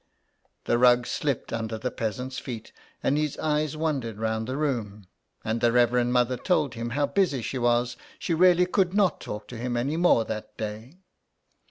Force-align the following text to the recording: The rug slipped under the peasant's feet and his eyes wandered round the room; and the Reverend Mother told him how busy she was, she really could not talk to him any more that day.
The 0.63 0.79
rug 0.79 1.05
slipped 1.05 1.53
under 1.53 1.77
the 1.77 1.91
peasant's 1.91 2.39
feet 2.39 2.71
and 3.03 3.19
his 3.19 3.37
eyes 3.37 3.77
wandered 3.77 4.17
round 4.17 4.47
the 4.47 4.57
room; 4.57 5.05
and 5.45 5.61
the 5.61 5.71
Reverend 5.71 6.11
Mother 6.11 6.37
told 6.37 6.73
him 6.73 6.89
how 6.97 7.05
busy 7.05 7.43
she 7.43 7.59
was, 7.59 7.97
she 8.17 8.33
really 8.33 8.65
could 8.65 8.95
not 8.95 9.21
talk 9.21 9.47
to 9.49 9.57
him 9.59 9.77
any 9.77 9.97
more 9.97 10.25
that 10.25 10.57
day. 10.57 10.97